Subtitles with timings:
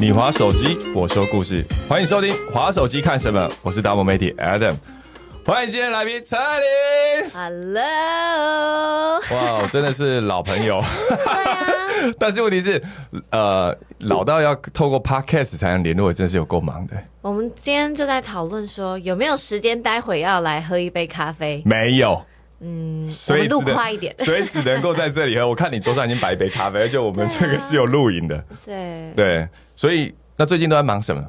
[0.00, 4.74] 你划手机，我说故事，欢迎收听《滑手机看什么》，我是达摩媒体 Adam，
[5.44, 6.66] 欢迎今天来宾陈爱玲。
[7.34, 11.66] Hello，哇，真的是老朋友，对啊，
[12.16, 12.80] 但是问题是，
[13.30, 16.96] 呃，老到要透过 Podcast 才能联络，真的是有够忙的。
[17.20, 21.60] 我们今天就在讨论说有没有时间，待会要来喝一杯咖啡。
[21.66, 22.22] 没有，
[22.60, 24.14] 嗯，所以们录只能快一点。
[24.18, 25.46] 所以只能够在这里喝。
[25.48, 31.24] 我看你桌上已经摆一杯咖啡，而且我们这个是有录影的，对，对，所以那最近都在忙什么？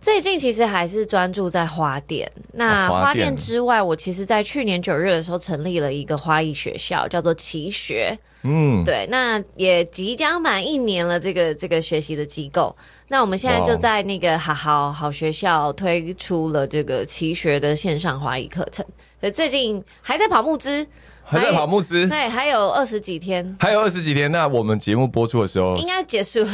[0.00, 2.30] 最近其实还是专注在花店。
[2.52, 8.16] 那哦花店之外，我其实在去年九月的时候成立了一个花艺学校，叫做奇学。
[8.42, 12.74] 嗯，对，那也即将满一年了，这个这个学习的机构。
[13.08, 18.82] 那我们现在就在那个好好好学校推出了这个奇学的线上花艺课程，
[19.20, 20.86] 所以最近还在跑募资，
[21.30, 24.30] 还在跑募资，对，还有二十几天，还有二十几天。
[24.32, 26.44] 那我们节目播出的时候，应该结束，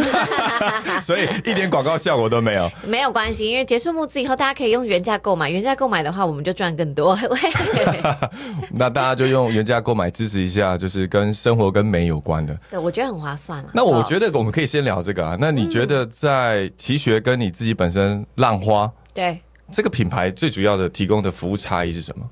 [1.00, 2.70] 所以一点广告效果都没有。
[2.84, 7.18] 没有关系，因为结束募资以后，大家可以用原价购买，原价购买的话，我们就赚更多。
[8.70, 12.54] 那大家就用原价购买支持一下，就是跟生活跟美有关的。
[12.70, 13.70] 对，我觉得很划算了。
[13.72, 15.36] 那我觉得我们可以先聊这个啊。
[15.40, 19.38] 那你觉得在奇学跟你自己本身浪花对。
[19.72, 22.24] 这个品牌最主要的提供的服务差异是什么？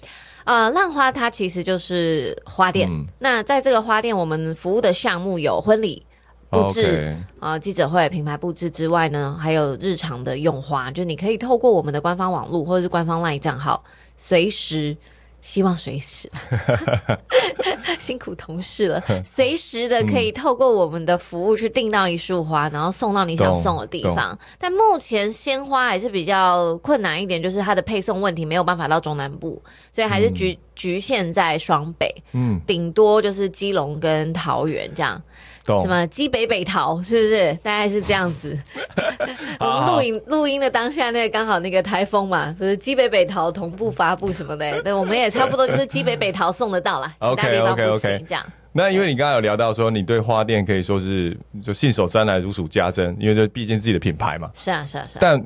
[0.45, 2.89] 呃，浪花它其实就是花店。
[2.91, 6.05] 嗯那在这个花店，我们服务的项目有婚礼
[6.51, 13.83] 布置呃记者会、品牌布置之外呢，还有日常的用花，就你可以透过我们的官方网络或者是官方 LINE 账号，
[14.17, 14.97] 随时。
[15.45, 16.27] 希望随时，
[18.00, 24.36] 辛苦同事了， 随时的可以透过我们的服务去订到一束花，然后送到你想送的地方。
[24.59, 35.20] 但目前鲜花还是比较困难一点，就是它的配送问题没有办法到中南部，所以还是局、局限在双北，嗯，顶多就是基隆跟桃园这样。
[35.65, 35.89] 懂什。
[35.89, 37.55] 么基北北桃是不是？
[37.62, 38.59] 大概是这样子。
[39.61, 48.45] 我们录音录音的当下，那个刚好那个台风嘛，不是基北北桃同步发布什么的，对，我们也差不多就是基北北桃送得到啦， 其他地方不 OK，OK，OK 行这样。
[48.77, 54.51] 那因为你刚刚有聊到说，你对花店可以说是就信手拈来如数家珍，因为这毕竟自己的品牌嘛。
[54.52, 55.20] 是啊，是啊，是啊。
[55.20, 55.41] 但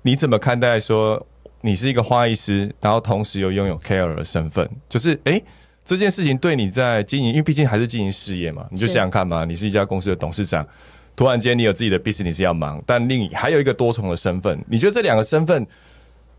[0.00, 1.24] 你怎么看待说
[1.60, 4.66] 你是一个花艺师，然后同时又拥有 KOL 的身份？
[4.88, 5.44] 就是诶，
[5.84, 10.66] 这件事情对你在经营，因为毕竟还是经营事业嘛，你就想想看嘛，你是一家公司的董事长，
[11.14, 15.66] 突然间你有自己的 business 要忙，但另还有一个多重的身份，你觉得这两个身份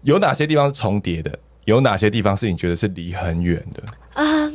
[0.01, 1.37] 有哪些地方是重叠的？
[1.65, 3.83] 有哪些地方是你觉得是离很远的？
[4.13, 4.51] 啊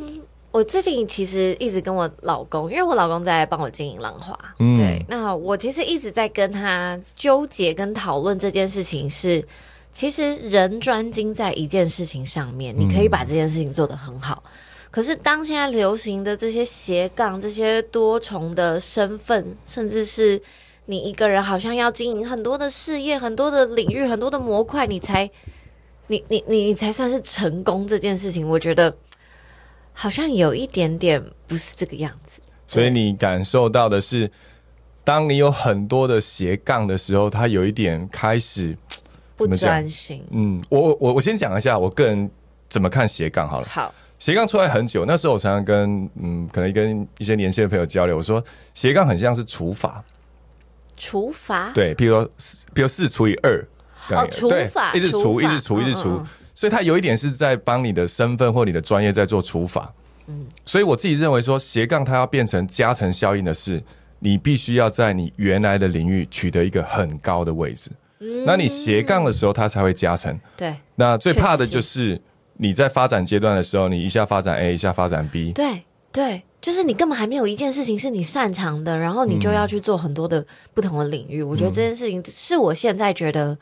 [0.51, 9.41] 我最近其实一直跟我老公，因为我老公在帮我经营浪花，嗯对，那我其实一直在跟他纠结跟讨论这件事情是，
[9.93, 14.43] 其实人专精在一件事情上面，你可以把这件事情做得很好。
[14.91, 20.39] 可是当现在流行的这些斜杠、这些多重的身份，甚至是
[20.85, 25.29] 你一个人好像要经营很多的事业、很多的领域、很多的模块，你才
[26.07, 28.93] 你你你你才算是成功这件事情，我觉得
[29.93, 32.41] 好像有一点点不是这个样子。
[32.67, 34.29] 所以你感受到的是，
[35.05, 38.77] 当你有很多的斜杠的时候，它有一点开始，
[39.37, 40.21] 不专心。
[40.31, 42.29] 嗯，我我我先讲一下我个人
[42.69, 43.67] 怎么看斜杠好了。
[43.69, 48.41] 好，斜杠出来很久，那时候我常常跟嗯，可能跟一些年轻的朋友交流，我说
[48.75, 50.03] 斜杠很像是除法，
[50.95, 51.71] 除法？
[51.73, 53.67] 对，譬如说四，譬如四除以二，
[54.11, 56.23] 哦除对法一直除，一直除，一直除
[56.53, 59.91] 所以它有一点是在帮你的身份或你的专业在做除法。
[60.27, 63.81] 嗯，所以我自己认为说斜杠它要变成加成效应的是，
[64.19, 67.89] 你必须要在你原来的领域取得一个很高的位置。
[68.19, 68.45] 嗯。
[68.45, 70.39] 那你斜杠的时候，它才会加成。
[70.55, 72.21] 对那最怕的就是
[72.61, 80.45] 你在发展阶段的时候，你一下发展 A，一下发展 B，对对，就是你根本还没有一件事情是你擅长的，然后你就要去做很多的
[80.75, 81.41] 不同的领域。
[81.41, 83.57] 我觉得这件事情是我现在觉得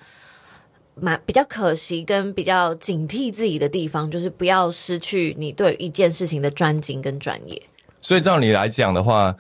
[0.96, 7.62] 蛮比较可惜跟比较警惕自己的地方，就是不要失去你对一件事情的专精跟专业。
[8.02, 9.34] 所以照你来讲的话，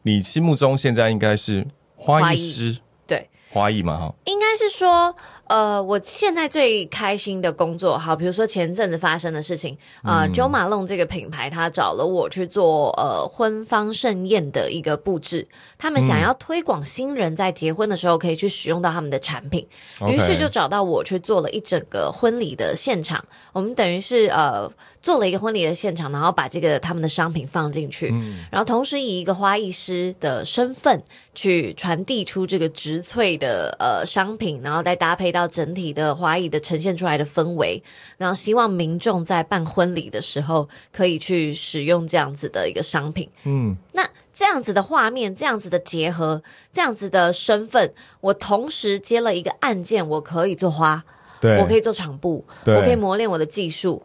[0.00, 4.14] 你心目中现在应该是花艺师，对，花艺嘛哈。
[4.24, 5.14] 应该是说，
[5.46, 15.46] 呃，我现在最开心的工作，好，比如说前阵子发生的事情，呃、九马弄这个品牌，他找了我去做呃婚方盛宴的一个布置，
[15.76, 19.66] 他们想要推广新人在结婚的时候可以去使用到他们的产品，
[20.08, 24.70] 于是就找到我去做了一整个婚礼的现场，我们等于是呃。
[25.04, 28.08] 做了一个婚礼的现场，然后把这个他们的商品放进去，
[28.50, 31.02] 然后同时以一个花艺师的身份
[31.34, 37.82] 去传递出这个植萃的呃商品，然后再搭配到整体的花艺的呈现出来的氛围，
[38.16, 43.28] 然后希望民众在办婚礼的时候可以去使用这样子的一个商品。
[43.44, 46.42] 嗯，那这样子的画面，这样子的结合，
[46.72, 47.92] 这样子的身份，
[48.22, 51.04] 我同时接了一个案件，我可以做花，
[51.42, 52.74] 对，我可以做场布，对。
[52.74, 54.02] 我可以磨练我的技术。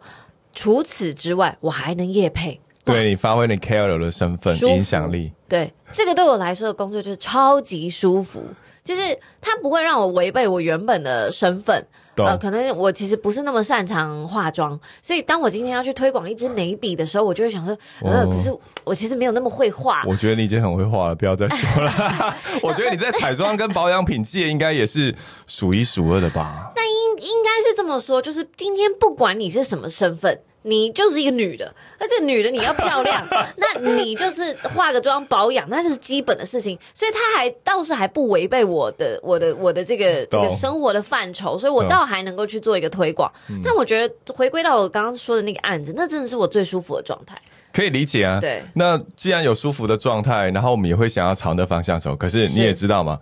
[0.61, 2.59] 除此之外，我还能夜配。
[2.83, 8.43] 对你发挥你 KOL 的身份影响力，对，这个对我来说的工作就是超级舒服，
[8.83, 11.87] 就是它不会让我违背我原本的身份。
[12.17, 18.53] 呃，可能我其实不是那么擅长化妆，所以当我今天要去推广一支眉笔的时候，我就会想说，呃，哦可是
[18.83, 20.03] 我其实没有那么会画。
[20.05, 22.35] 我觉得你已经很会画了，不要再说了。
[22.61, 25.15] 我觉得你在彩妆跟保养品界应该也是
[25.47, 26.69] 数一数二的吧？
[26.75, 30.37] 那应应该是这么说，就是今天不管你是什么身份。
[30.63, 33.25] 你就是一个女的，那这女的你要漂亮，
[33.57, 36.77] 那你就是化个妆保养，那就是基本的事情。
[36.93, 43.31] 所以她还倒是还不违背我的我的我的这个这个生活的范畴，所以我倒还能够去做一个推广。
[43.63, 47.37] 但我觉得回归到我刚刚说的那个案子，那真的是我最舒服的状态。
[47.71, 48.39] 可以理解啊。
[48.41, 52.15] 对那既然有舒服的状态，然后我们也会想要朝那方向走。
[52.15, 53.19] 可是你也知道嘛，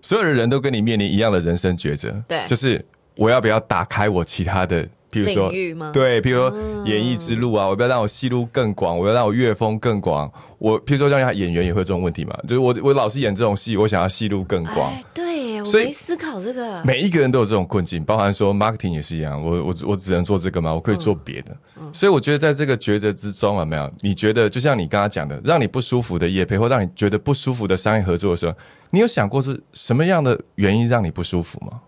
[0.00, 2.14] 所有的人都跟你面临一样的人生抉择。
[2.26, 2.82] 对就是
[3.16, 5.50] 我要不要打开我其他的，譬如说
[5.92, 8.98] 对，譬如说演艺之路啊，我要不要让我戏路更广？
[8.98, 10.30] 我要让我乐风更广？
[10.58, 14.90] 我譬如说，像演员也会有这种问题嘛，就是我我老是演这种戏，我想要戏路更广。
[14.90, 16.82] 哎，对，我所以没思考这个。
[16.84, 20.74] 每一个人都有这种困境，包含说 marketing 也是一样，我我我只能做这个吗？
[20.74, 21.56] 我可以做别的。
[21.92, 23.90] 所以我觉得在这个抉择之中，啊没有？
[24.00, 28.54] 你觉得就像你刚刚讲的，让你不舒服的业配，或让你觉得不舒服的商业合作的时候，
[28.90, 31.80] 你有想过是什么样的原因让你不舒服吗？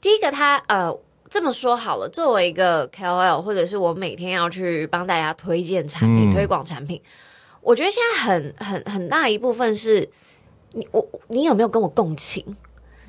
[0.00, 0.96] 第一个他，呃
[1.30, 7.00] 这么说好了，作为一个 KOL，或者是我每天要去帮大家推荐产品、嗯推广产品，
[7.60, 10.08] 我觉得现在很很很大一部分是
[10.72, 12.44] 你我你有没有跟我共情？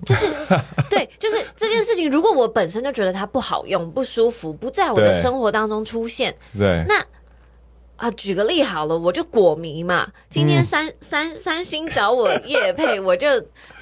[0.06, 0.28] 就是
[0.90, 7.06] 对，就是这件事情，如果我本身就觉得它不好用、不舒服，不在我的生活当中出现，对，那
[7.98, 10.10] 啊，举个例好了，我就果迷嘛。
[10.30, 13.28] 今天嗯三、三三星找我夜配，我就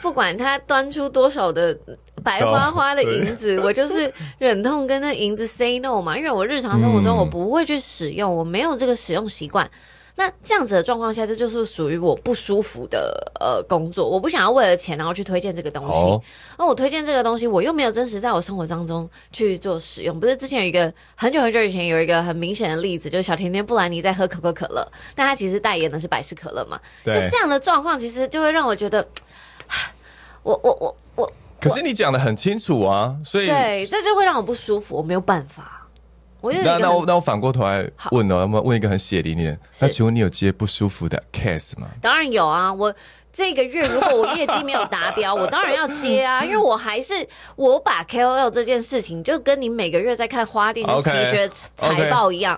[0.01, 1.77] 不管他端出多少的
[2.23, 6.17] 白花花的银子，我就是忍痛跟那银子 say no 嘛。
[6.17, 9.69] 因为我日常生活中嗯我不会去使用，我没有这个使用习惯。
[10.19, 14.09] 那这样子的状况下，这就是属于我不舒服的呃工作。
[14.09, 16.19] 我不想要为了钱然后去推荐这个东西，哦
[16.57, 20.19] 而我推荐这个东西，我又没有真实在我生活当中去做使用。
[20.19, 26.79] 不是之前有一个很久很久以前有一个很明显的例子，就是小甜甜布兰妮在喝可口可乐，但她其实代言的是百事可乐嘛。
[27.05, 29.07] 就这样的状况，其实就会让我觉得，
[30.41, 35.87] 我我我我，可是你讲的很清楚啊，所以对，这就会让我不舒服，我没有办法。
[36.39, 41.87] 我那那我那我反过头来问哦，要么问一个很血淋淋那请问你有接不舒服的 case 吗？
[41.99, 42.93] 当然有啊，我
[43.33, 52.57] 这个月如果我业绩没有达标， 我当然要接啊，因为我还是我把 KOL 这件事情，就跟你每个月在看花店奇学财报一样。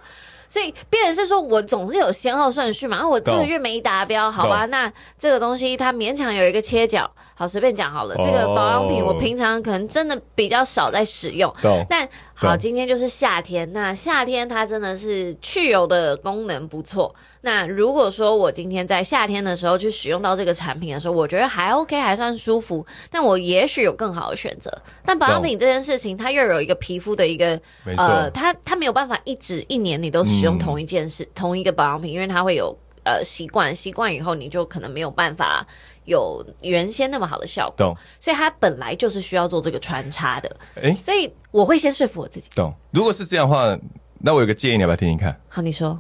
[0.50, 3.08] 所以，变成是说我总是有先后顺序嘛。
[3.08, 4.66] 我这个月没达标，好吧？
[4.66, 8.16] 那这个东西它勉强有一个切角，好随便讲好了。
[8.18, 12.10] 这个保养品哦我平常可能真的比较少在使用，懂但
[12.48, 17.14] 好，今天就是夏天，那夏天它真的是去油的功能不错。
[17.42, 24.72] 那如果说我今天在夏天的时候去使用到这个产品的时候，我觉得还 OK，还算舒服，但我也许有更好的选择。
[25.04, 27.60] 但保养品这件事情，它又有一个皮肤的一个
[27.98, 35.66] 呃，它它没有办法一直一年你都使用嗯同一件事、同一个保养品，因为它会有呃习惯，习惯以后你就可能没有办法
[36.10, 37.76] 有原先那么好的效果。
[37.78, 42.50] 懂所以它本来就是需要做这个穿插的，哎所以我会先说服我自己。
[42.54, 42.74] 懂。
[42.92, 43.78] 如果是这样的话，
[44.20, 45.40] 那我有个建议，你要不要听听看？
[45.48, 45.98] 好，你说。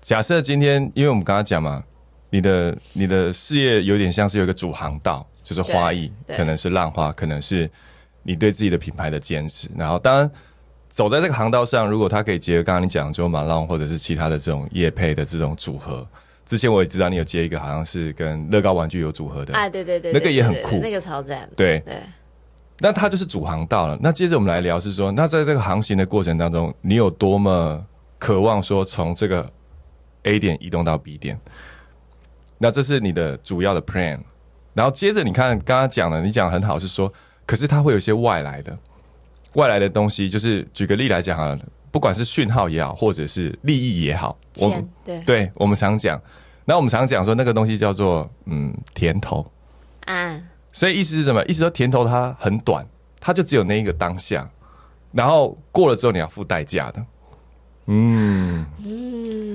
[0.00, 1.82] 假设今天，因为我们刚刚讲嘛，
[2.30, 7.70] 你的你的事业有点像是有一个主航道，就是花艺，可能是浪花，可能是
[8.22, 9.68] 你对自己的品牌的坚持。
[9.76, 10.30] 然后，当然
[10.90, 16.06] 走在这个航道上，如果它可以结合刚刚你讲的就马浪或者是其他的这种业配的这种组合，
[16.44, 21.48] 之前我也知道你有接一个好像是跟乐高玩具有组合的，啊，对对对，那个也很酷那个超赞。
[21.56, 21.96] 对，对，
[22.78, 23.98] 那它就是主航道了。
[24.02, 27.84] 那接着我们来聊是说，那在这个航行的过程当中，你有多么
[28.18, 29.50] 渴望说从这个
[30.24, 31.40] A 点移动到 B 点？
[32.58, 34.18] 那这是你的主要的 plan。
[34.74, 37.12] 然后接着你看刚刚讲的，你讲得很好，是说，
[37.46, 38.76] 可是它会有一些外来的
[39.54, 41.56] 外来的东西，就是举个例来讲啊，
[41.94, 45.20] 不管是讯号也好，或者是利益也好，我们钱对。
[45.20, 46.20] 对我们常讲，
[46.64, 49.46] 那我们常讲说那个东西叫做嗯甜头。
[50.06, 51.44] 啊，所以意思是什么？
[51.44, 52.84] 意思说甜头它很短，
[53.20, 54.50] 它就只有那一个当下，
[55.12, 57.06] 然后过了之后你要付代价的。
[57.86, 58.66] 嗯，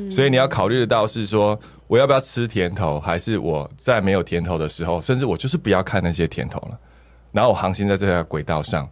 [0.09, 6.79] 所以你要考虑得到是说，我要不要吃甜头，还是我在没有甜头的时候，甚至我就是不要看那些甜头了，
[7.33, 8.87] 然后我航行在这条轨道上，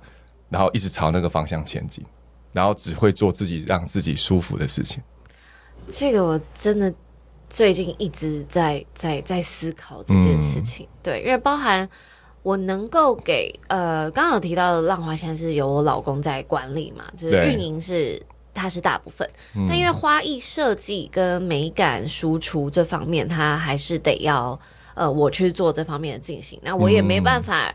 [0.49, 2.03] 然后一直朝那个方向前进，
[2.57, 4.99] 然后只会做自己让自己舒服的事情。
[5.91, 6.91] 这个我真的
[7.47, 11.87] 最近一直在在在思考这件事情，对，因为包含
[12.41, 18.19] 我能够给呃，刚刚有提到的浪花现在是由我老公在管理嘛，就是运营是
[18.55, 19.29] 他是大部分，
[19.69, 24.59] 但因为花艺设计跟美感输出这方面，他还是得要
[24.95, 27.71] 呃我去做这方面的进行，那我也没办法。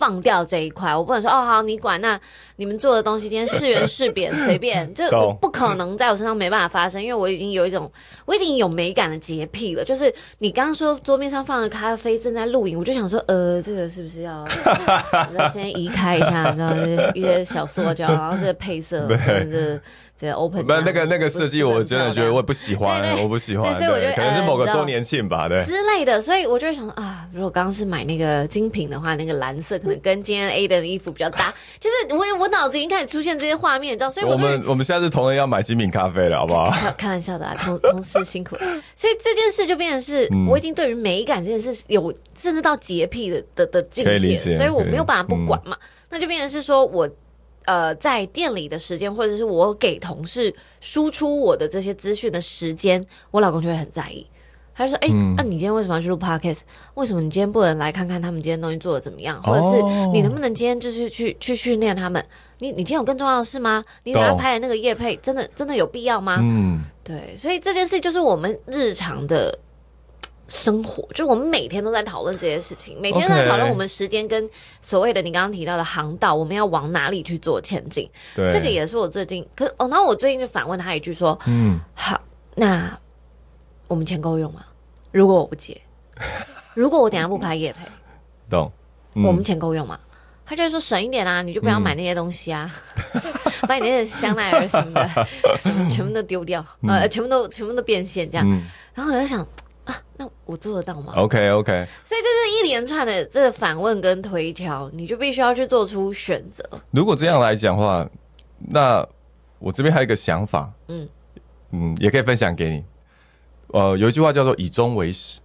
[0.00, 2.18] 放掉这一块，我不能说哦好，你管那
[2.56, 7.92] 你们做的东西，今天是圆是扁随便，这我不可能在我身上没办法发生，因为我已经有一种
[8.24, 9.84] 我已经有美感的洁癖了。
[9.84, 14.42] 就是你刚刚说桌面上放的咖啡正在录影，我就想说，呃，这个是不是要
[15.38, 16.50] 要先移开一下？
[16.50, 19.06] 你知道，就是一些小塑胶，然后这个配色
[20.20, 23.72] 这这 open，不，那个那个设计，我真的觉得我我不喜欢对，对我不喜欢。
[23.72, 25.60] 对所以我觉得可能是某个周年庆吧，对。
[25.62, 36.70] 之类的，所以我就会想说啊，如果刚刚是买那个精品的话，那个蓝色可能跟今天 A 的衣服比较搭， 就是我我脑子已经开始出现这些画面，你知道，所以我们我们下次同仁要买精品咖啡了，好不好？
[36.70, 38.62] 开开玩笑的啊， 同同事辛苦了。
[38.94, 45.76] 所以这件事就变成是、嗯我已经对于美感这件事有甚至到洁癖的的的境界，所以我没有办法不管嘛。
[46.12, 47.08] 那就变成是说我
[47.64, 54.26] 呃在店里的时间，或者是我给同事输出我的这些资讯的时间，我老公就会很在意。
[54.72, 56.60] 他就说：“哎、嗯那、你今天为什么要去录 podcast？
[56.94, 59.42] 为什么你今天不能来看看他们今天东西做的怎么样？
[59.42, 62.24] 或者是哦你能不能今天就是去去训练他们？
[62.60, 63.84] 你你今天有更重要的事吗？
[64.04, 66.38] 你等下拍的那个夜配，真的真的有必要吗？
[66.40, 69.58] 嗯，对，所以这件事就是我们日常的
[70.50, 74.50] 生活，就我们每天都在讨论这些事情，每天都在讨论我们时间跟
[74.82, 78.10] 所谓的你刚刚提到的航道，我们要往哪里去做前进。
[78.34, 82.20] 对，这个也是我最近，可哦，然后我最近就反问他一句说：嗯，好，
[82.56, 82.98] 那
[83.86, 84.64] 我们钱够用吗？
[85.12, 85.80] 如果我不接，
[86.74, 87.86] 如果我等下不拍夜拍，
[88.50, 88.70] 懂。
[89.14, 89.98] 嗯我们钱够用吗？
[90.46, 92.68] 他就会说省一点啊，你就不要买那些东西啊，
[93.68, 95.26] 把你那些香奈儿什么的，
[95.56, 98.44] 什么全部都丢掉，呃，全部都全部都变现这样。
[98.48, 98.62] 嗯
[98.94, 99.46] 然后我就想
[99.90, 106.64] 啊，那我做得到吗？，OK OK，所以这是一连串的这个反问跟推敲，你就必须要去做出选择。
[106.92, 108.08] 如果这样来讲的话，
[108.58, 109.06] 那
[109.58, 111.08] 我这边还有一个想法，嗯
[111.72, 112.84] 嗯，也可以分享给你。
[113.68, 115.38] 呃，有一句话叫做“以终为始”，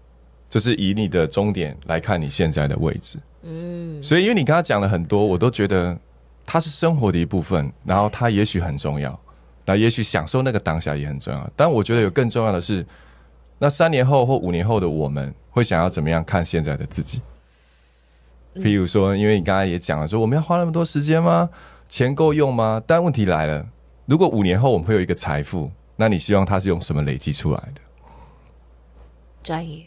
[0.49, 3.19] 就是以你的终点来看你现在的位置。
[3.43, 5.95] 嗯，所以，因为你刚刚讲了很多，我都觉得
[6.45, 9.19] 它是生活的一部分，然后它也许很重要，
[9.65, 11.49] 那也许享受那个当下也很重要。
[11.55, 12.83] 但我觉得有更重要的是，
[13.57, 17.21] 那三年后或五年后的我们会想要怎么样看现在的自己？
[18.55, 21.49] 譬如说，因为你刚才也讲了，说我们要花那么多时间吗？
[21.87, 22.81] 钱够用吗？
[22.85, 23.65] 但问题来了，
[24.05, 27.81] 如果五年后我们会有一个财富，那你希望它是用什么累积出来的？
[29.43, 29.85] 专业。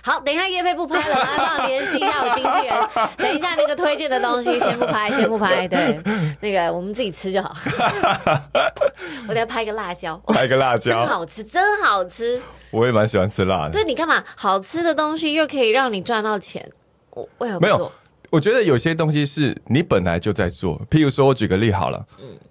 [0.00, 2.88] 好，等一下叶佩不拍了，来帮我联系一下我经纪人。
[3.18, 6.00] 等一下那个推荐的东西先不拍，先不拍，对，
[6.40, 7.54] 那个我们自己吃就好。
[9.28, 12.40] 我等一下拍个辣椒，哇来个辣椒真，好吃，真好吃。
[12.70, 13.70] 我也蛮喜欢吃辣的。
[13.70, 14.22] 对，你干嘛？
[14.36, 16.66] 好吃的东西又可以让你赚到钱，
[17.10, 17.92] 我为何不没有做？
[18.30, 22.02] 我觉得有些东西是你本来就在做，譬如说，我举个例好了，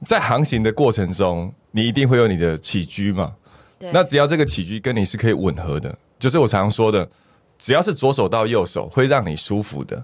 [0.05, 3.33] 在航行的过程中，你一定会有你的起居嘛。
[3.79, 7.10] 对，那只要这个起居跟你是可以吻合的，就是我常常说的，
[7.62, 10.03] 只要是左手到右手会让你舒服的，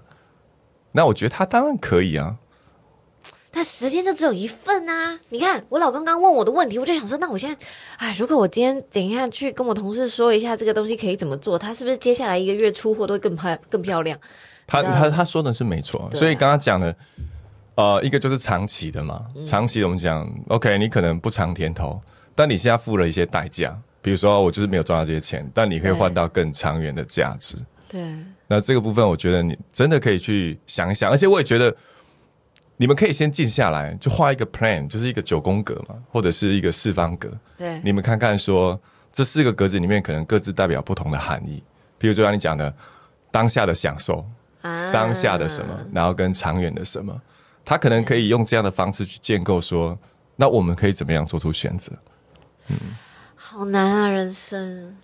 [0.92, 2.36] 那我觉得他当然可以啊。
[3.50, 5.18] 但时间就只有一份啊！
[5.30, 14.16] 你看，我老公刚问我的问题，我就想说，那我现在，哎，如果我今天等一下去跟我同事说一下这个东西可以怎么做，他是不是接下来一个月出货都会更漂更漂亮？
[14.66, 16.14] 他他他说的是没错，啊。
[16.14, 16.94] 所以刚刚讲的，
[17.74, 19.44] 呃，一个就是长期的嘛，嗯。
[19.44, 22.00] 长期的我们讲，OK，你可能不尝甜头，
[22.36, 23.76] 但你现在付了一些代价，
[24.08, 27.58] 比如说我就是没有赚到这些钱，但你可以换到更长远的价值。
[27.86, 28.00] 对，
[28.46, 31.76] 那这个部分，我觉得你真的可以去想一想，而且我也觉得
[32.78, 38.80] 你们可以先静下来，就画一个 plan，就是一个九宫格嘛，或者是一个四方格，对，你们看看说
[39.12, 41.62] 这四个格子里面可能各自代表不同的含义。
[41.98, 42.74] 比如就像你讲的，
[43.30, 44.26] 当下的享受，
[44.62, 44.90] 啊。
[44.90, 47.14] 当下的什么，然后跟长远的什么，
[47.62, 49.98] 他可能可以用这样的方式去建构说，
[50.34, 51.92] 那我们可以怎么样做出选择？
[53.58, 54.96] 好难啊，人生。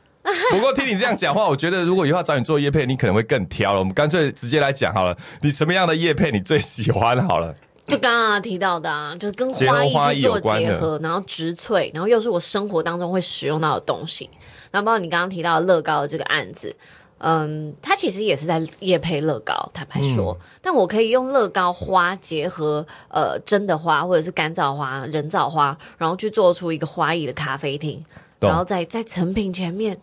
[0.53, 3.81] 不过听你这样讲话，我觉得如果以后要找你做叶配，你可能会更挑了。
[3.81, 7.53] 我们干脆直接来讲好了，你什么样的叶配你最喜欢好了？
[7.85, 14.31] 就刚刚提到的啊，就是跟花花艺艺去做结合，然后植萃，然后又是我生活当中会使用到的东西。
[14.71, 16.73] 然后包括你刚刚提到的乐高的这个案子，
[17.19, 28.07] 嗯，它其实也是在夜配乐高，坦白说，嗯但我可以用乐高花结合呃真的花或者是干燥花、人造花，然后去做出一个花艺的咖啡厅，懂
[28.49, 29.97] 然后在在成品前面。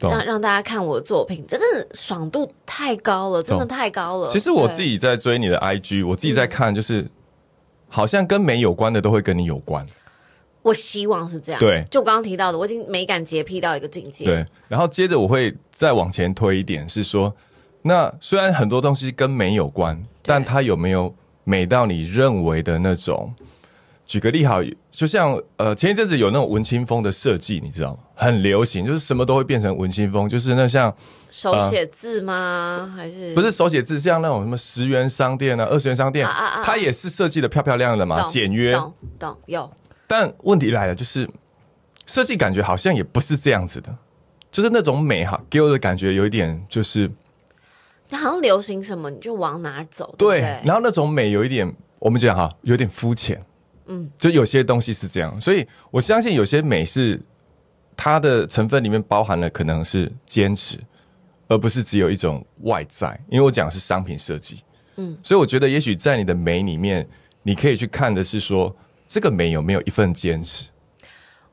[0.00, 4.28] 懂让让大家看我的作品，真的爽度太高了，真的太高了。
[4.28, 7.04] 其实我自己在追你的 IG，我自己在看，就是、
[7.88, 9.84] 好像跟美有关的都会跟你有关。
[10.62, 11.58] 我希望是这样。
[11.58, 14.24] 对就我刚刚提到的，我已经美感洁癖到一个境界。
[14.24, 17.34] 对，然后接着我会再往前推一点，是说，
[17.82, 23.34] 那虽然很多东西跟美有关，但它有没有美到你认为的那种？
[24.08, 24.60] 举个例好，
[24.90, 27.98] 就像呃前一阵子有那种文青风的设计，你知道吗？
[28.14, 30.92] 很流行，就是什么都会变成文青风，就是那像
[31.30, 32.90] 手写字吗？
[32.96, 38.72] 还是不是手写字，像那种什么十元商店啊、二十元商店，啊啊啊它也是设计的漂漂亮亮的嘛，懂简约。
[38.72, 39.70] 懂懂有。
[40.06, 41.28] 但问题来了，就是
[42.06, 43.94] 设计感觉好像也不是这样子的，
[44.50, 47.10] 就是那种美哈，给我的感觉有一点就是
[48.08, 53.38] 它好像流行什么你就往哪走，对，对不对，然后那种美有一点，我们讲哈，有点肤浅，
[53.88, 57.20] 嗯，就有些东西是这样，所以我相信有些美是
[57.96, 60.78] 它的成分里面包含了可能是坚持，
[61.48, 64.62] 而不是只有一种外在，因为我讲的是商品设计，
[64.96, 67.08] 嗯，所以我觉得也许在你的美里面，
[67.42, 68.74] 你可以去看的是说
[69.08, 70.66] 这个美有没有一份坚持，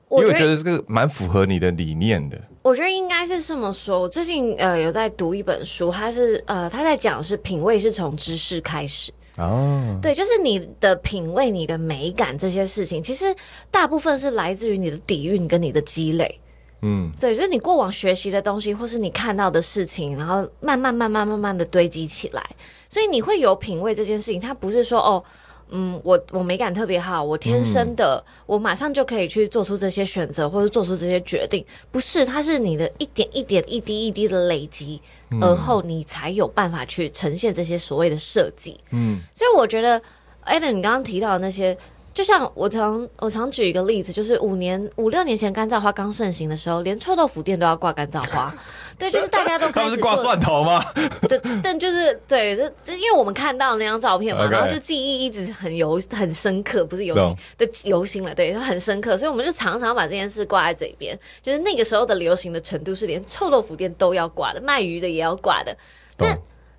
[0.10, 4.02] 因为我觉得这个蛮符合你的理念的，我觉得应该是这么说。
[4.02, 9.12] 我最近呃有在读一本书，它是呃他在讲是品味是从知识开始。
[9.38, 13.36] 哦，对，就是你的品味、你的美感这些事情，其实
[13.70, 16.40] 大部分是来自于你的底蕴跟你的积累。
[16.82, 22.42] 嗯，对，就是你过往学习的东西，或是你看到的事情，然后慢慢、慢慢、慢慢的堆积起来，
[22.90, 24.40] 所以你会有品味这件事情。
[24.40, 25.24] 它不是说哦，
[25.70, 31.66] 嗯，我我美感特别好，我天生的，我马上就可以去做出这些选择，或者做出这些决定。
[31.92, 35.02] 不是，它是你的一点一点、一滴一滴的累积，
[35.42, 38.80] 而后你才有办法去呈现这些所谓的设计。
[38.92, 40.02] 嗯，所以我觉得
[40.42, 41.76] a d a m 你刚刚提到的那些，
[42.16, 48.52] 就像我常我常举一个例子，就是五年五六年前干燥花刚盛行的时候，连臭豆腐店都要挂干燥花。
[48.98, 50.86] 对，就是大家都开始做挂蒜头吗？
[51.28, 65.76] 对，但就是对，这这因为我们看到那张照片嘛然后就记忆一直很游很深刻，不是游懂行的游行了，对，就很深刻，所以我们就常常把这件事挂在嘴边，就是那个时候的流行的程度是连臭豆腐店都要挂的，卖鱼的也要挂的，
[66.18, 66.34] 那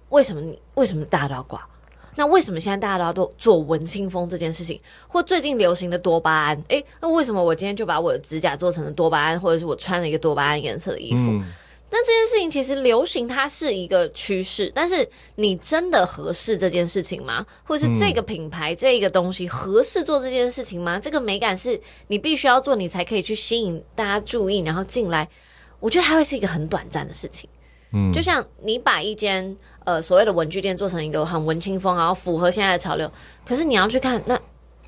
[0.09, 1.69] 为什么你为什么大家都要挂？
[2.17, 4.81] 那为什么现在大家都要做做文青风这件事情？
[5.07, 6.65] 或最近流行的多巴胺？
[6.69, 11.19] 诶，那为什么我今天就把我的指甲做成了多巴胺，或者是我穿了一个多巴胺颜色的衣服？
[11.19, 11.45] 嗯，
[11.91, 17.45] 那这件事情其实流行它是一个趋势，但是你真的合适这件事情吗？
[17.63, 20.99] 或者是这个品牌、这个东西合适做这件事情吗？
[20.99, 25.29] 这个美感是你必须要做，你才可以去吸引大家注意，然后进来。
[25.79, 27.49] 我觉得它会是一个很短暂的事情。
[27.93, 33.11] 嗯就像你把一间呃所谓的文具店做成一个很文青风，然后符合现在的潮流，
[33.47, 34.39] 可是你要去看那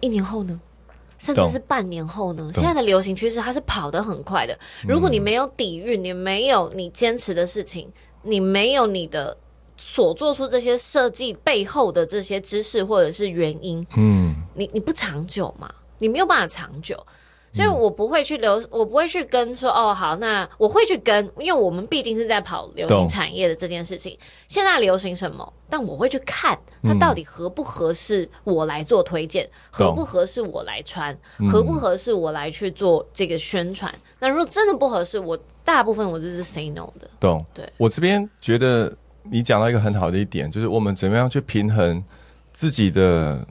[0.01, 0.61] 一年后呢？
[1.19, 2.49] 甚至是半年后呢？
[2.55, 4.57] 现在的流行趋势它是跑得很快的。
[4.87, 7.91] 如果你没有底蕴，你没有你坚持的事情，
[8.23, 9.37] 你没有你的
[9.77, 16.97] 所做出这些设计背后的这些知识或者是原因，嗯，你你不长久嘛，你没有办法长久。
[17.53, 24.17] 所以我不会去流，我不会去跟说哦好，那我会去跟，因为我们毕竟是在跑流行产业的这件事情。
[24.47, 31.17] 现在流行什么，但我会去看它到底合不合适我来做推荐，合不合适我来穿，
[31.51, 33.93] 合不合适我来去做这个宣传。
[34.19, 37.09] 那如果真的不合适，我大部分我都是 say no 的。
[37.19, 37.45] 懂。
[37.55, 42.03] 对我这边觉得你讲到一个很好的一点，就是我们怎么样去平衡
[42.53, 43.47] 自己的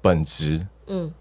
[0.00, 1.12] 本质，嗯，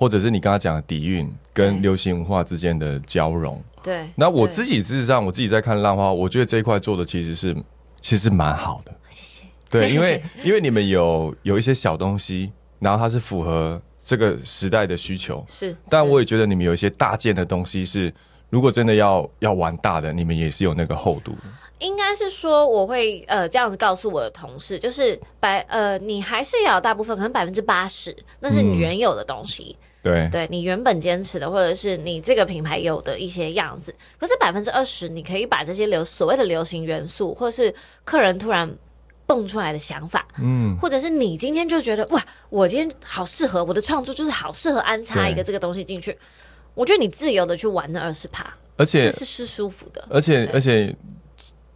[0.00, 3.62] 或者是你刚刚讲的底蕴跟流行文化之间的交融。
[3.82, 4.08] 对。
[4.16, 7.54] 那我自己事实上我自己在看浪花，我觉得这一块做的其实是
[8.00, 8.90] 其实蛮好的。
[9.10, 9.44] 谢谢。
[9.68, 18.10] 对，因为 因为你们有有一些小东西，然后它是符合这个时代的需求，是，但我也觉得你们有一些大件的东西是，
[18.48, 21.42] 如果真的要要玩大的，你们也是有那个厚度的。
[21.80, 33.94] 应该是说，我会呃这样子告诉我的同事，就是百呃，你还是要有大部分，可能百分之八十，那是你嗯原有的东西，对，对你原本坚持的，或者是你这个品牌有的一些样子。
[34.18, 38.70] 可是百分之二十，你可以把这些流所谓的流行元素，或是客人突然
[39.26, 46.16] 蹦出来的想法，嗯，或者是你今天就觉得哇，我今天好适合我的创作，就是好适合安插一个这个东西进去。
[46.74, 50.96] 我觉得你自由的去玩那二十趴，而且是是是舒服的，而且而且，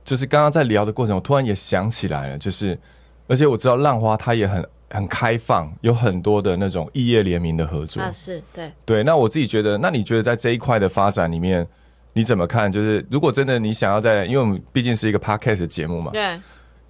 [0.04, 2.78] 就是刚刚在聊的过程，我突然也想起来了，就是
[3.26, 8.00] 而且我知道浪花它也很很开放，有很多的那种异业联名的合作。
[8.00, 8.70] 啊，是对。
[8.86, 11.66] 对，那我自己觉得，那你觉得在这一块的发展里面，
[12.12, 12.70] 你怎么看？
[12.70, 16.40] 就是如果真的你想要在，因为我们毕竟是一个 podcast 的节目嘛，对，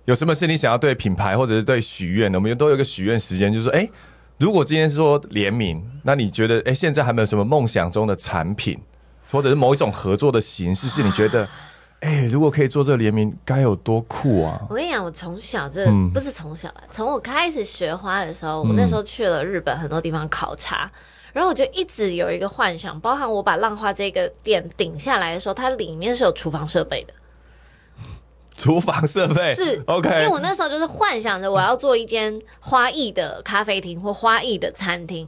[0.05, 3.89] 有什么是你想要对品牌或者是对许愿的，我们都有一个许愿时间，就是说，哎、
[4.39, 8.79] 如果今天是说联名，那你觉得，哎、现在还没有什么梦想中的产品，
[9.31, 11.49] 或者是某一种合作的形式，是你觉得，
[12.05, 14.61] 哎、如果可以做这个联名，该有多酷啊！
[14.69, 20.91] 我跟你讲，我从小这、嗯不是从小啦，从我开始学花的时候，我那时候去了日本很多地方考察，
[21.33, 27.15] 然后我就一直有一个幻想，包含我把浪花这个店顶下来的时候，它里面是有厨房设备的。
[28.59, 35.27] 厨房设备是 OK，因为我那时候就是幻想着我要做一间花艺的咖啡厅或花艺的餐厅。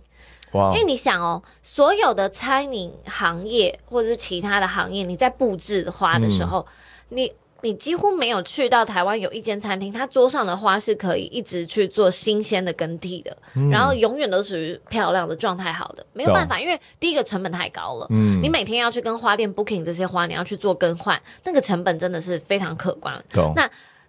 [0.53, 6.65] 哇因为你想哦，所有的餐饮行业或者是其他的行业，你在布置花的时候，
[7.09, 7.33] 你
[7.63, 13.37] 你几乎没有去到台湾有一间餐厅，它桌上的花是可以一直去做新鲜的更替的，
[13.73, 18.41] 然后永远都属于漂亮的状态，好的，没有办法，因为第一个成本太高了，嗯。
[18.43, 23.21] 你每天要去跟花店 booking 这些花，你要去做更换，那个成本真的是非常可观。
[23.31, 23.53] 懂。
[23.57, 23.69] 那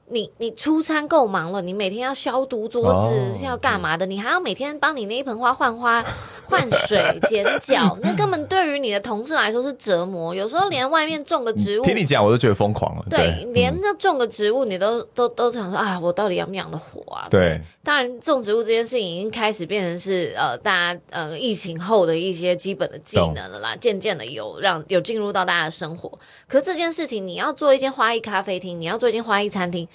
[0.09, 4.05] 你你出餐够忙了，你每天要消毒桌子、哦是要干嘛的？
[4.05, 6.03] 你还要每天帮你那一盆花换花、
[6.47, 10.33] 换水、剪脚，那根本对于你的同事来说是折磨。
[10.33, 13.05] 有时候连外面种个植物，听你讲我都觉得疯狂了。
[13.09, 17.27] 对，嗯连那种个植物你都都都想说啊，我到底养不养得活啊？
[17.29, 26.09] 对，当然种植物这件事情已经开始变成是呃大家呃疫情后的一些基本的技能了啦，渐渐的有让有进入到大家的生活。
[26.47, 29.87] 可是这件事情，你要做一间花艺咖啡厅，你要做一间花艺餐厅，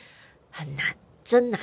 [0.50, 0.86] 很难，
[1.24, 1.60] 真难。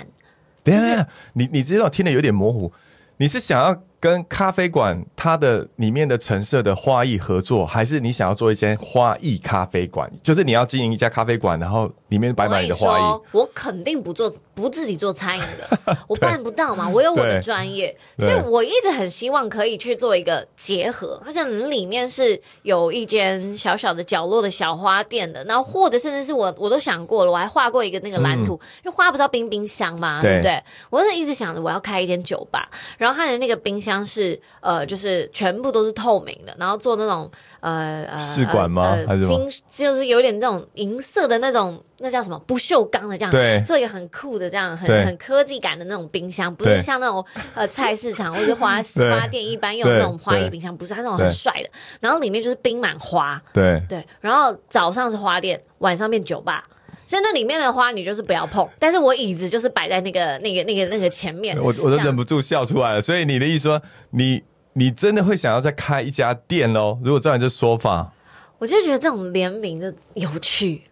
[0.64, 2.72] 等一下，等一下你你知道听的有点模糊，
[3.18, 10.10] 你是想要跟咖啡馆它的里面的陈设的花艺合作，还是你想要做一间花艺咖啡馆？
[10.24, 13.22] 就是你要经营一家咖啡馆，然后里面摆满你你的花艺，。
[13.32, 16.88] 我肯定不做，不自己做餐饮的，我办不到嘛。
[16.88, 21.22] 我有我的专业， 所以我一直很希望可以去做一个结合。
[21.26, 30.20] 它可能里面是有一间小小的角落的小花店的，然后或者甚至是我我都想过了，我还画过一个那个蓝图，因为花不是要冰冰箱吗？
[30.20, 30.64] 嗯对对不对？
[30.90, 43.62] 我是一直想着我要开一间酒吧，然后它的那个冰箱是呃，就是全部都是透明的，然后做那种呃呃试管吗呃还是金就是有点那种银色的那种，那叫什么不锈钢的这样，对。
[43.66, 47.24] 做一个很酷的这样很很科技感的那种冰箱，不是像那种
[47.56, 49.10] 呃菜市场或者花 对。
[49.10, 56.64] 花店一般用那种花艺冰箱，不是它那种很帅的，然后里面就是冰满花，对，对，然后早上是花店，晚上变酒吧。
[57.10, 63.02] 所以那里面的花你就是不要碰，但是我椅子就是摆在那个那个那个那个前面，我我都忍不住笑出来了。
[63.02, 64.44] 所以你的意思说，你
[64.74, 67.00] 你真的会想要再开一家店喽？
[67.04, 68.14] 如果照你这说法，
[68.60, 70.84] 我就觉得这种联名就有趣，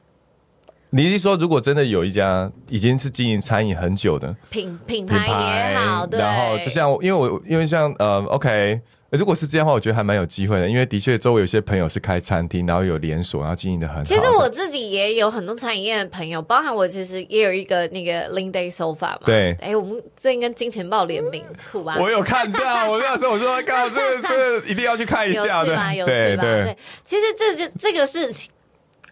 [0.89, 8.81] 你是说，如果真的有一家已经是经营餐饮很久的品品品牌牌，也好，对，然后就像因为我因为像呃，OK。
[9.11, 14.05] 如果是这样的话，我觉得还蛮有机会的，因为的确周围有些朋友是开餐厅，然后有连锁，然后经营的很好的。
[14.05, 19.19] 其实我自己也有很多餐饮业的朋友，包含我其实也有一个那个 Lin Day Sofa 嘛。
[19.25, 21.41] 对哎，我们最近跟金钱豹联名，
[21.71, 21.95] 酷吧？
[21.99, 26.43] 我有看到，我那时候我说，靠，这个这个一定要去看一下的趣吧？，有趣吧？
[26.43, 28.51] 对对对，其实这这这个事情，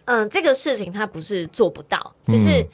[0.04, 2.68] 嗯，这个事情它不是做不到，只是嗯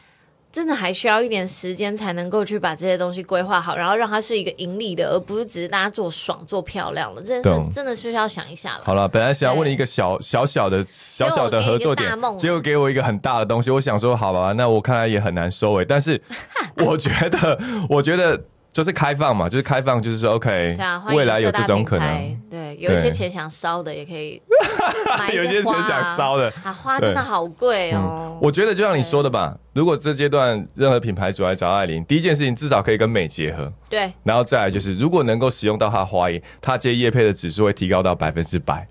[0.52, 7.22] 真的还需要一点时间才能够去把这些东西规划好，然后让它是一个盈利的，而不是只是大家做爽、做漂亮了。
[7.22, 8.82] 这件懂事真的需要想一下了。
[8.84, 13.70] 好了，本来想要问你一个小小小的小小的合作点结果给我一个很大的东西。
[13.70, 15.86] 我想说，好吧，那我看来也很难收尾。
[15.86, 16.20] 但是
[16.84, 18.38] 我觉得，我觉得
[18.72, 24.40] 就是开放嘛，就是开放，就是说，OK，对啊，未来有这种可能，对，有一些钱想烧的也可以
[25.18, 26.50] 买一有些钱想烧的。
[26.64, 28.38] 啊，花真的好贵哦。
[28.40, 38.88] 我觉得就像你说的吧，如果这阶段任何品牌主来找艾琳，第一件事情至少可以跟美结合，对，然后再来就是，如果能够使用到它花艺，它接叶配的指数会提高到百分之百。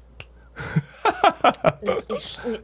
[1.82, 1.90] 你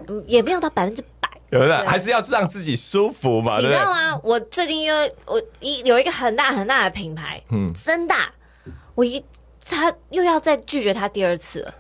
[0.08, 1.08] 你也没有到百分之百。
[1.50, 3.66] 有的对还是要让自己舒服嘛，你？
[3.66, 4.20] 知道吗？
[4.24, 8.30] 我最近因为我一有一个很大很大的品牌，嗯真大，
[8.96, 9.24] 我一
[9.66, 11.74] 他又要再拒绝他第二次了，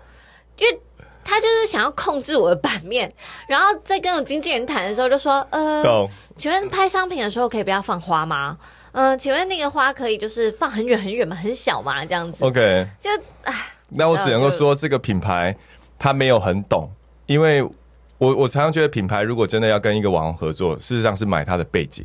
[0.57, 0.79] 因为
[1.23, 3.11] 他就是想要控制我的版面，
[3.49, 6.09] 然后在跟我经纪人谈的时候就说，呃，懂。
[6.37, 8.57] 请问拍商品的时候可以不要放花吗？
[8.93, 11.35] 嗯、请问那个花可以就是放很远很远吗？
[11.35, 12.05] 很小吗？
[12.05, 13.09] 这样子 OK，就
[13.89, 15.55] 那我只能够说这个品牌
[15.99, 16.89] 他没有很懂，
[17.25, 17.63] 因为
[18.17, 22.03] 我我常常觉得品牌如果真的要跟一个网红合作，事实上是买他的背景，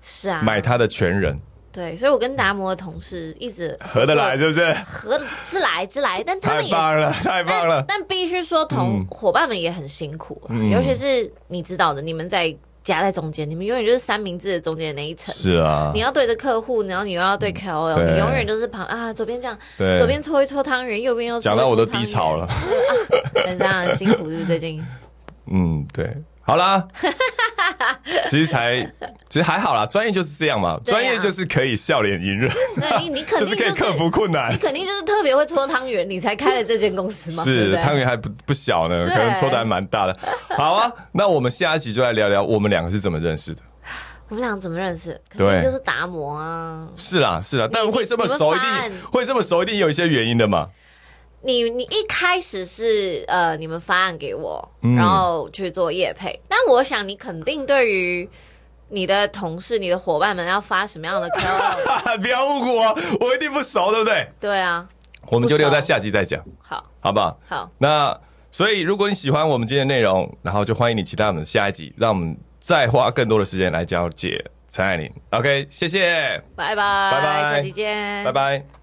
[0.00, 1.38] 是啊，买他的全人，
[1.72, 4.72] 对，所以我跟达摩的同事一直 合得来，是不是？
[4.84, 7.98] 合是来是来，但他太们也棒了，太棒了但！
[7.98, 15.32] 但必须说，同嗯伙伴们也很辛苦啊、嗯尤其是你知道的，你们在夹在中间，你们永远就是三明治的中间那一层。
[15.32, 19.56] 是啊你，要对着客户，然后你又要对 KOL，、对你永远就是旁啊，左边这样，
[19.96, 22.48] 左边搓一搓汤圆，右边又讲到我都低潮了，，
[23.46, 24.44] 很这样很辛苦，是不是？
[24.46, 24.84] 最近
[25.50, 26.86] 嗯，对，好啦，
[28.30, 28.80] 其实才
[29.28, 34.56] 其实还好啦，专业就是这样嘛，专业就是可以笑脸迎人，那你，你肯 就定就是是可以克服困难你。
[34.56, 37.80] 肯定就是特别会搓汤圆，你才开了这间公司嘛，对不是对？
[37.82, 40.16] 汤圆还不不小呢，可能搓的还蛮大的。
[40.50, 43.60] 好啊，那我们下一集就来聊聊我们两个是怎么认识的。
[44.28, 45.20] 我们俩怎么认识？
[45.28, 46.88] 肯对定就是达摩啊。
[46.96, 50.66] 是啦，是啦，但你会这么熟，一你们定会这么熟，一定有一些原因的嘛。
[51.44, 58.28] 你你一开始是呃，你们发案给我，嗯然后去做业配，但我想你肯定对于
[58.88, 64.28] 你的同事、你的伙伴们要发什么样的 KOL， 不要误会我，我一定不熟，对不对？
[64.40, 64.86] 对啊，
[65.28, 67.38] 我们就留在下集再讲，好好不好？
[67.48, 68.16] 好，那
[68.50, 75.10] 所以，如果你喜欢我们今天的内容，然后就欢迎你期待我们下一集，让我们再花更多的时间来了解陈爱玲。
[75.30, 78.30] OK，谢谢，拜拜，拜拜下期见，拜。
[78.30, 78.81] 拜。